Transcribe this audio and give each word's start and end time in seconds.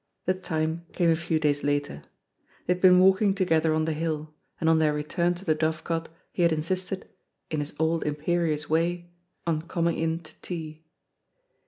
The 0.25 0.33
time 0.33 0.87
came 0.93 1.11
a 1.11 1.15
few 1.15 1.39
days 1.39 1.63
later. 1.63 2.01
They 2.65 2.73
had 2.73 2.81
been 2.81 2.97
walking 2.99 3.35
together 3.35 3.71
on 3.71 3.85
the 3.85 3.93
hill, 3.93 4.33
and 4.59 4.67
on 4.67 4.79
their 4.79 4.95
return 4.95 5.35
to 5.35 5.45
the 5.45 5.53
Dovecot 5.53 6.07
he 6.33 6.41
had 6.41 6.51
insisted, 6.51 7.07
"in 7.51 7.59
his 7.59 7.75
old 7.77 8.03
imperious 8.03 8.67
way," 8.67 9.11
on 9.45 9.61
coming 9.61 9.99
in 9.99 10.17
to 10.21 10.33
tea. 10.41 10.83